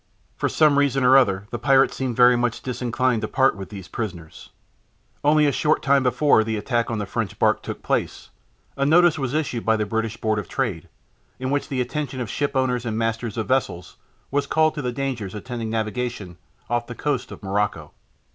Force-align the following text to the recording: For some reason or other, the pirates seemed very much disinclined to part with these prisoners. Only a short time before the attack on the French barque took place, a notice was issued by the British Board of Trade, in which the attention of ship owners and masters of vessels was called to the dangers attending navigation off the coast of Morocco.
For 0.35 0.49
some 0.49 0.79
reason 0.79 1.03
or 1.03 1.15
other, 1.15 1.45
the 1.51 1.59
pirates 1.59 1.95
seemed 1.95 2.15
very 2.15 2.35
much 2.35 2.63
disinclined 2.63 3.21
to 3.21 3.27
part 3.27 3.55
with 3.55 3.69
these 3.69 3.87
prisoners. 3.87 4.49
Only 5.23 5.45
a 5.45 5.51
short 5.51 5.83
time 5.83 6.01
before 6.01 6.43
the 6.43 6.57
attack 6.57 6.89
on 6.89 6.97
the 6.97 7.05
French 7.05 7.37
barque 7.37 7.61
took 7.61 7.83
place, 7.83 8.31
a 8.75 8.83
notice 8.83 9.19
was 9.19 9.35
issued 9.35 9.63
by 9.63 9.77
the 9.77 9.85
British 9.85 10.17
Board 10.17 10.39
of 10.39 10.47
Trade, 10.49 10.89
in 11.37 11.51
which 11.51 11.67
the 11.67 11.81
attention 11.81 12.19
of 12.19 12.31
ship 12.31 12.55
owners 12.55 12.83
and 12.83 12.97
masters 12.97 13.37
of 13.37 13.47
vessels 13.47 13.97
was 14.31 14.47
called 14.47 14.73
to 14.73 14.81
the 14.81 14.91
dangers 14.91 15.35
attending 15.35 15.69
navigation 15.69 16.39
off 16.67 16.87
the 16.87 16.95
coast 16.95 17.31
of 17.31 17.43
Morocco. 17.43 17.91